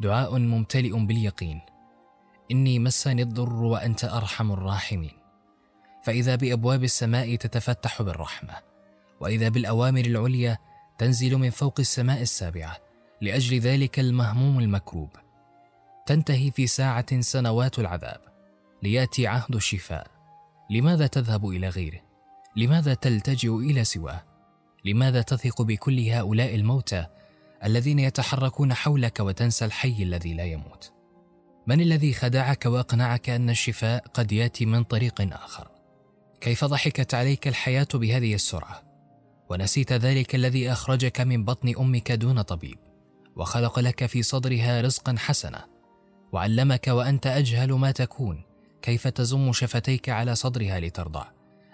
دعاء 0.01 0.37
ممتلئ 0.37 0.99
باليقين. 0.99 1.61
إني 2.51 2.79
مسني 2.79 3.21
الضر 3.21 3.53
وأنت 3.53 4.05
أرحم 4.05 4.51
الراحمين. 4.51 5.18
فإذا 6.03 6.35
بأبواب 6.35 6.83
السماء 6.83 7.35
تتفتح 7.35 8.01
بالرحمة 8.01 8.53
وإذا 9.19 9.49
بالأوامر 9.49 10.05
العليا 10.05 10.57
تنزل 10.97 11.35
من 11.35 11.49
فوق 11.49 11.79
السماء 11.79 12.21
السابعة 12.21 12.77
لأجل 13.21 13.59
ذلك 13.59 13.99
المهموم 13.99 14.59
المكروب 14.59 15.09
تنتهي 16.05 16.51
في 16.51 16.67
ساعة 16.67 17.21
سنوات 17.21 17.79
العذاب 17.79 18.21
ليأتي 18.83 19.27
عهد 19.27 19.55
الشفاء 19.55 20.07
لماذا 20.69 21.07
تذهب 21.07 21.49
إلى 21.49 21.69
غيره؟ 21.69 21.99
لماذا 22.55 22.93
تلتجئ 22.93 23.55
إلى 23.55 23.83
سواه؟ 23.83 24.23
لماذا 24.85 25.21
تثق 25.21 25.61
بكل 25.61 26.09
هؤلاء 26.09 26.55
الموتى 26.55 27.05
الذين 27.63 27.99
يتحركون 27.99 28.73
حولك 28.73 29.19
وتنسى 29.19 29.65
الحي 29.65 30.03
الذي 30.03 30.33
لا 30.33 30.43
يموت؟ 30.43 30.93
من 31.67 31.81
الذي 31.81 32.13
خدعك 32.13 32.65
وأقنعك 32.65 33.29
أن 33.29 33.49
الشفاء 33.49 34.03
قد 34.13 34.31
يأتي 34.31 34.65
من 34.65 34.83
طريق 34.83 35.33
آخر 35.33 35.78
كيف 36.41 36.65
ضحكت 36.65 37.13
عليك 37.13 37.47
الحياة 37.47 37.87
بهذه 37.93 38.33
السرعة؟ 38.33 38.83
ونسيت 39.49 39.93
ذلك 39.93 40.35
الذي 40.35 40.71
أخرجك 40.71 41.21
من 41.21 41.45
بطن 41.45 41.73
أمك 41.79 42.11
دون 42.11 42.41
طبيب 42.41 42.77
وخلق 43.35 43.79
لك 43.79 44.05
في 44.05 44.23
صدرها 44.23 44.81
رزقا 44.81 45.15
حسنا 45.17 45.65
وعلمك 46.31 46.87
وأنت 46.87 47.27
أجهل 47.27 47.73
ما 47.73 47.91
تكون 47.91 48.43
كيف 48.81 49.07
تزم 49.07 49.51
شفتيك 49.51 50.09
على 50.09 50.35
صدرها 50.35 50.79
لترضع؟ 50.79 51.25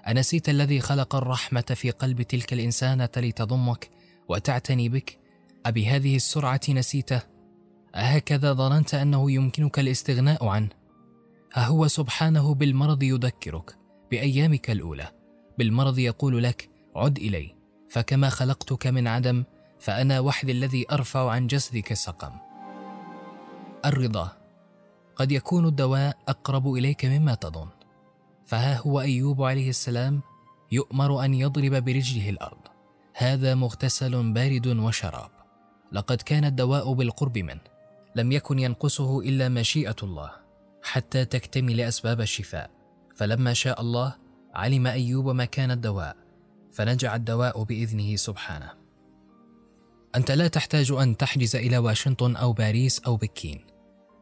أنسيت 0.07 0.49
الذي 0.49 0.81
خلق 0.81 1.15
الرحمة 1.15 1.61
في 1.75 1.91
قلب 1.91 2.21
تلك 2.21 2.53
الانسانه 2.53 3.09
لتضمك 3.17 3.89
وتعتني 4.29 4.89
بك؟ 4.89 5.19
ابهذه 5.65 6.15
السرعة 6.15 6.61
نسيته؟ 6.69 7.21
أهكذا 7.95 8.53
ظننت 8.53 8.93
أنه 8.93 9.31
يمكنك 9.31 9.79
الاستغناء 9.79 10.45
عنه؟ 10.45 10.69
ها 11.53 11.65
هو 11.65 11.87
سبحانه 11.87 12.53
بالمرض 12.53 13.03
يذكرك 13.03 13.84
بأيامك 14.11 14.71
الأولى. 14.71 15.11
بالمرض 15.57 15.99
يقول 15.99 16.43
لك 16.43 16.69
عد 16.95 17.17
إلي 17.17 17.55
فكما 17.89 18.29
خلقتك 18.29 18.87
من 18.87 19.07
عدم 19.07 19.43
فأنا 19.79 20.19
وحدي 20.19 20.51
الذي 20.51 20.85
أرفع 20.91 21.29
عن 21.31 21.47
جسدك 21.47 21.93
سقم. 21.93 22.31
الرضا. 23.85 24.37
قد 25.15 25.31
يكون 25.31 25.65
الدواء 25.65 26.17
أقرب 26.27 26.73
إليك 26.73 27.05
مما 27.05 27.35
تظن. 27.35 27.67
فها 28.45 28.77
هو 28.77 29.01
أيوب 29.01 29.43
عليه 29.43 29.69
السلام 29.69 30.21
يؤمر 30.71 31.25
أن 31.25 31.33
يضرب 31.33 31.85
برجله 31.85 32.29
الأرض. 32.29 32.57
هذا 33.13 33.55
مغتسل 33.55 34.33
بارد 34.33 34.67
وشراب. 34.67 35.29
لقد 35.91 36.21
كان 36.21 36.45
الدواء 36.45 36.93
بالقرب 36.93 37.37
منه. 37.37 37.61
لم 38.15 38.31
يكن 38.31 38.59
ينقصه 38.59 39.19
إلا 39.19 39.49
مشيئة 39.49 39.95
الله 40.03 40.31
حتى 40.83 41.25
تكتمل 41.25 41.81
أسباب 41.81 42.21
الشفاء. 42.21 42.74
فلما 43.15 43.53
شاء 43.53 43.81
الله 43.81 44.15
علم 44.53 44.87
أيوب 44.87 45.29
مكان 45.29 45.71
الدواء 45.71 46.17
فنجع 46.73 47.15
الدواء 47.15 47.63
بإذنه 47.63 48.15
سبحانه. 48.15 48.71
أنت 50.15 50.31
لا 50.31 50.47
تحتاج 50.47 50.91
أن 50.91 51.17
تحجز 51.17 51.55
إلى 51.55 51.77
واشنطن 51.77 52.35
أو 52.35 52.53
باريس 52.53 52.99
أو 52.99 53.17
بكين 53.17 53.65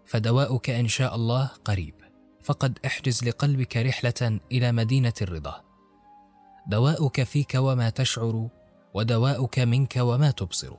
فدواؤك 0.05 0.69
إن 0.69 0.87
شاء 0.87 1.15
الله 1.15 1.45
قريب. 1.65 1.95
فقد 2.43 2.79
احجز 2.85 3.23
لقلبك 3.23 3.77
رحلة 3.77 4.39
إلى 4.51 4.71
مدينة 4.71 5.13
الرضا. 5.21 5.61
دواؤك 6.67 7.23
فيك 7.23 7.51
وما 7.55 7.89
تشعر 7.89 8.49
ودواؤك 8.93 9.59
منك 9.59 9.93
وما 9.97 10.31
تبصر. 10.31 10.73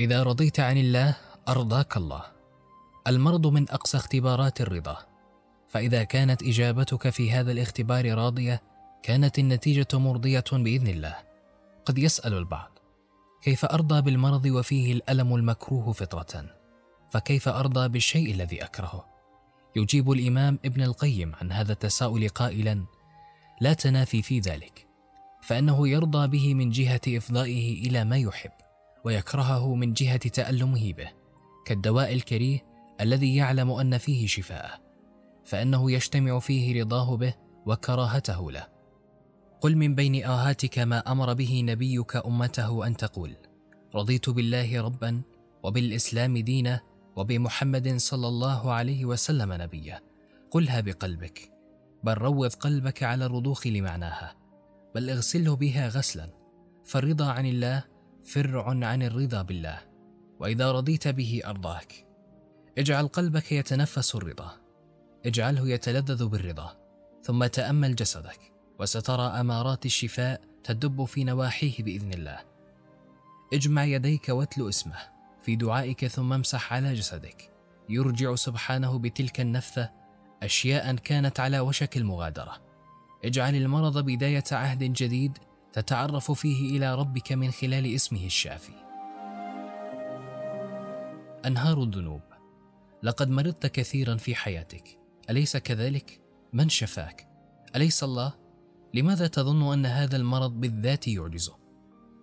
إذا 0.00 0.22
رضيت 0.22 0.60
عن 0.60 0.76
الله 0.76 1.16
أرضاك 1.48 1.96
الله. 1.96 2.22
المرض 3.06 3.46
من 3.46 3.70
أقصى 3.70 3.96
اختبارات 3.96 4.60
الرضا. 4.60 5.11
فإذا 5.72 6.04
كانت 6.04 6.42
إجابتك 6.42 7.08
في 7.08 7.32
هذا 7.32 7.52
الاختبار 7.52 8.14
راضية 8.14 8.62
كانت 9.02 9.38
النتيجة 9.38 9.88
مرضية 9.94 10.44
بإذن 10.52 10.86
الله. 10.86 11.16
قد 11.84 11.98
يسأل 11.98 12.34
البعض 12.34 12.78
كيف 13.42 13.64
أرضى 13.64 14.02
بالمرض 14.02 14.46
وفيه 14.46 14.92
الألم 14.92 15.34
المكروه 15.34 15.92
فطرة؟ 15.92 16.44
فكيف 17.10 17.48
أرضى 17.48 17.88
بالشيء 17.88 18.30
الذي 18.30 18.64
أكرهه؟ 18.64 19.06
يجيب 19.76 20.10
الإمام 20.10 20.58
ابن 20.64 20.82
القيم 20.82 21.32
عن 21.34 21.52
هذا 21.52 21.72
التساؤل 21.72 22.28
قائلا 22.28 22.84
لا 23.60 23.72
تنافي 23.72 24.22
في 24.22 24.40
ذلك 24.40 24.86
فإنه 25.42 25.88
يرضى 25.88 26.28
به 26.28 26.54
من 26.54 26.70
جهة 26.70 27.00
إفضائه 27.08 27.88
إلى 27.88 28.04
ما 28.04 28.16
يحب 28.16 28.52
ويكرهه 29.04 29.74
من 29.74 29.92
جهة 29.92 30.16
تألمه 30.16 30.92
به 30.92 31.10
كالدواء 31.66 32.12
الكريه 32.12 32.64
الذي 33.00 33.36
يعلم 33.36 33.70
أن 33.70 33.98
فيه 33.98 34.26
شفاءه. 34.26 34.91
فإنه 35.44 35.92
يجتمع 35.92 36.38
فيه 36.38 36.82
رضاه 36.82 37.16
به 37.16 37.34
وكراهته 37.66 38.52
له. 38.52 38.66
قل 39.60 39.76
من 39.76 39.94
بين 39.94 40.24
آهاتك 40.24 40.78
ما 40.78 40.98
أمر 40.98 41.34
به 41.34 41.62
نبيك 41.66 42.16
أمته 42.16 42.86
أن 42.86 42.96
تقول 42.96 43.36
رضيت 43.94 44.30
بالله 44.30 44.82
ربا 44.82 45.22
وبالإسلام 45.62 46.38
دينا 46.38 46.80
وبمحمد 47.16 47.96
صلى 47.96 48.28
الله 48.28 48.72
عليه 48.72 49.04
وسلم 49.04 49.52
نبيا 49.52 50.00
قلها 50.50 50.80
بقلبك. 50.80 51.52
بل 52.04 52.14
روض 52.14 52.52
قلبك 52.52 53.02
على 53.02 53.26
الرضوخ 53.26 53.66
لمعناها. 53.66 54.34
بل 54.94 55.10
اغسله 55.10 55.56
بها 55.56 55.88
غسلا. 55.88 56.30
فالرضا 56.84 57.26
عن 57.26 57.46
الله 57.46 57.84
فرع 58.24 58.68
عن 58.68 59.02
الرضا 59.02 59.42
بالله. 59.42 59.80
وإذا 60.40 60.72
رضيت 60.72 61.08
به 61.08 61.40
أرضاك. 61.46 62.06
اجعل 62.78 63.08
قلبك 63.08 63.52
يتنفس 63.52 64.14
الرضا. 64.14 64.61
اجعله 65.26 65.68
يتلذذ 65.68 66.26
بالرضا 66.26 66.76
ثم 67.22 67.46
تأمل 67.46 67.94
جسدك 67.94 68.52
وسترى 68.78 69.22
أمارات 69.22 69.86
الشفاء 69.86 70.40
تدب 70.64 71.04
في 71.04 71.24
نواحيه 71.24 71.82
بإذن 71.82 72.12
الله. 72.12 72.38
اجمع 73.52 73.84
يديك 73.84 74.28
واتلو 74.28 74.68
اسمه 74.68 74.98
في 75.42 75.56
دعائك 75.56 76.06
ثم 76.06 76.32
امسح 76.32 76.72
على 76.72 76.94
جسدك. 76.94 77.52
يرجع 77.88 78.34
سبحانه 78.34 78.98
بتلك 78.98 79.40
النفثة 79.40 79.90
أشياء 80.42 80.94
كانت 80.94 81.40
على 81.40 81.60
وشك 81.60 81.96
المغادرة. 81.96 82.62
اجعل 83.24 83.54
المرض 83.54 83.98
بداية 83.98 84.44
عهد 84.52 84.78
جديد 84.78 85.38
تتعرف 85.72 86.32
فيه 86.32 86.76
إلى 86.76 86.94
ربك 86.94 87.32
من 87.32 87.50
خلال 87.50 87.94
اسمه 87.94 88.26
الشافي. 88.26 88.72
أنهار 91.46 91.82
الذنوب. 91.82 92.22
لقد 93.02 93.30
مرضت 93.30 93.66
كثيرا 93.66 94.16
في 94.16 94.34
حياتك. 94.34 95.01
أليس 95.30 95.56
كذلك؟ 95.56 96.20
من 96.52 96.68
شفاك؟ 96.68 97.28
أليس 97.76 98.04
الله؟ 98.04 98.34
لماذا 98.94 99.26
تظن 99.26 99.72
أن 99.72 99.86
هذا 99.86 100.16
المرض 100.16 100.60
بالذات 100.60 101.08
يعجزه؟ 101.08 101.56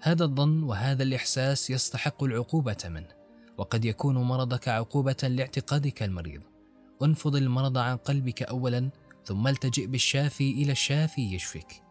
هذا 0.02 0.24
الظن 0.24 0.64
وهذا 0.64 1.04
الإحساس 1.04 1.70
يستحق 1.70 2.24
العقوبة 2.24 2.78
منه 2.86 3.10
وقد 3.58 3.86
يكون 3.86 4.16
مرضك 4.16 4.68
عقوبة 4.68 5.18
لاعتقادك 5.24 6.04
المريض. 6.04 6.42
انفض 7.04 7.36
المرض 7.36 7.78
عن 7.78 7.98
قلبك 7.98 8.44
اولا 8.44 8.90
ثم 9.26 9.48
التجئ 9.48 9.88
بالشافي 9.88 10.52
إلى 10.52 10.72
الشافي 10.72 11.36
يشفك 11.36 11.84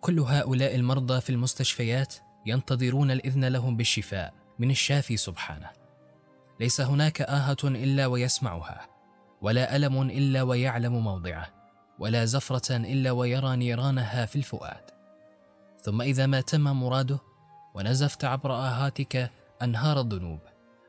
كل 0.00 0.20
هؤلاء 0.20 0.74
المرضى 0.74 1.20
في 1.20 1.30
المستشفيات 1.30 2.14
ينتظرون 2.46 3.10
الإذن 3.10 3.44
لهم 3.44 3.76
بالشفاء 3.76 4.34
من 4.58 4.70
الشافي 4.70 5.16
سبحانه. 5.16 5.70
ليس 6.60 6.80
هناك 6.80 7.22
آهة 7.22 7.56
إلا 7.64 8.06
ويسمعها. 8.06 8.91
ولا 9.42 9.76
ألم 9.76 10.02
إلا 10.02 10.42
ويعلم 10.42 10.92
موضعه 11.04 11.46
ولا 11.98 12.24
زفرة 12.24 12.76
إلا 12.76 13.10
ويرى 13.10 13.56
نيرانها 13.56 14.26
في 14.26 14.36
الفؤاد. 14.36 14.90
ثم 15.82 16.02
إذا 16.02 16.26
ما 16.26 16.40
تم 16.40 16.60
مراده 16.60 17.18
ونزفت 17.74 18.24
عبر 18.24 18.52
آهاتك 18.52 19.30
أنهار 19.62 20.00
الذنوب 20.00 20.40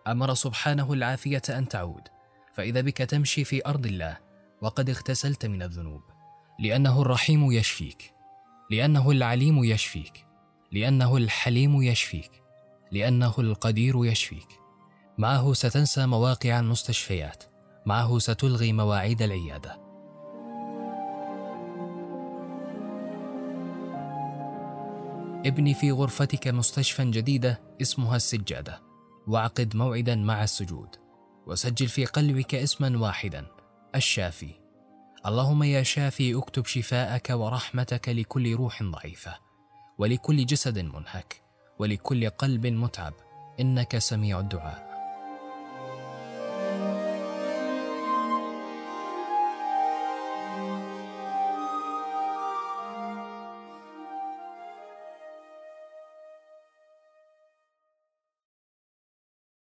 أمر 0.08 0.34
سبحانه 0.34 0.94
العافية 0.94 1.42
أن 1.50 1.68
تعود. 1.68 2.02
فإذا 2.54 2.82
بك 2.82 2.98
تمشي 2.98 3.44
في 3.44 3.66
أرض 3.66 3.86
الله 3.86 4.18
وقد 4.62 4.90
اغتسلت 4.90 5.46
من 5.46 5.62
الذنوب. 5.62 6.02
لأنه 6.60 7.02
الرحيم 7.02 7.52
يشفيك. 7.52 8.14
لأنه 8.72 9.12
العليم 9.12 9.64
يشفيك. 9.64 10.26
لأنه 10.72 11.18
الحليم 11.18 11.82
يشفيك. 11.82 12.32
لأنه 12.92 13.34
القدير 13.38 14.06
يشفيك. 14.06 14.48
معه 15.18 15.54
ستنسى 15.54 16.06
مواقع 16.06 16.60
المستشفيات 16.60 17.53
معه 17.86 18.20
ستلغي 18.20 18.74
مواعيد 18.74 19.22
العيادة. 19.22 19.80
ابني 25.46 25.74
في 25.74 25.92
غرفتك 25.92 26.48
مستشفى 26.48 27.06
جديدة 27.06 27.62
اسمها 27.82 28.16
السجادة. 28.16 28.82
واعقد 29.28 29.76
موعدا 29.76 30.16
مع 30.16 30.44
السجود. 30.44 30.90
وسجل 31.48 31.88
في 31.88 32.06
قلبك 32.06 32.56
اسما 32.56 33.00
واحدا 33.00 33.46
الشافي. 33.96 34.54
اللهم 35.26 35.64
يا 35.64 35.84
شافي 35.84 36.36
اكتب 36.36 36.66
شفاءك 36.66 37.30
ورحمتك 37.30 38.10
لكل 38.10 38.56
روح 38.56 38.84
ضعيفة. 38.84 39.36
ولكل 39.98 40.46
جسد 40.46 40.80
منهك. 40.80 41.42
ولكل 41.80 42.30
قلب 42.30 42.68
متعب. 42.68 43.14
إنك 43.60 43.98
سميع 43.98 44.40
الدعاء. 44.40 44.93